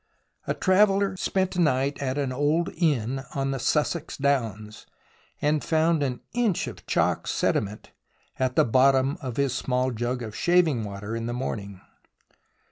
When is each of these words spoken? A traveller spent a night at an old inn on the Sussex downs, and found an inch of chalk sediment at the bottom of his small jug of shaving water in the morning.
A 0.47 0.55
traveller 0.55 1.15
spent 1.15 1.55
a 1.55 1.61
night 1.61 2.01
at 2.01 2.17
an 2.17 2.31
old 2.33 2.69
inn 2.75 3.21
on 3.35 3.51
the 3.51 3.59
Sussex 3.59 4.17
downs, 4.17 4.87
and 5.43 5.63
found 5.63 6.01
an 6.01 6.21
inch 6.33 6.65
of 6.65 6.87
chalk 6.87 7.27
sediment 7.27 7.91
at 8.39 8.55
the 8.55 8.65
bottom 8.65 9.19
of 9.21 9.37
his 9.37 9.53
small 9.53 9.91
jug 9.91 10.23
of 10.23 10.35
shaving 10.35 10.83
water 10.83 11.15
in 11.15 11.27
the 11.27 11.33
morning. 11.33 11.81